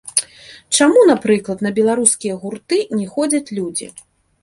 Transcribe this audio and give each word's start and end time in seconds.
Чаму, 0.77 1.03
напрыклад, 1.11 1.63
на 1.67 1.73
беларускія 1.77 2.41
гурты 2.43 2.83
не 2.99 3.07
ходзяць 3.15 3.53
людзі? 3.63 3.95